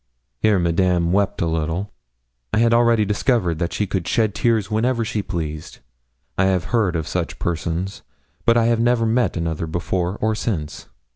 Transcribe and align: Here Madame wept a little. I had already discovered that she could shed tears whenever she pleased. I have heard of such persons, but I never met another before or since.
Here 0.39 0.57
Madame 0.57 1.11
wept 1.11 1.43
a 1.43 1.45
little. 1.45 1.93
I 2.51 2.57
had 2.57 2.73
already 2.73 3.05
discovered 3.05 3.59
that 3.59 3.71
she 3.71 3.85
could 3.85 4.07
shed 4.07 4.33
tears 4.33 4.71
whenever 4.71 5.05
she 5.05 5.21
pleased. 5.21 5.77
I 6.39 6.45
have 6.45 6.63
heard 6.73 6.95
of 6.95 7.07
such 7.07 7.37
persons, 7.37 8.01
but 8.43 8.57
I 8.57 8.73
never 8.73 9.05
met 9.05 9.37
another 9.37 9.67
before 9.67 10.15
or 10.19 10.33
since. 10.33 10.87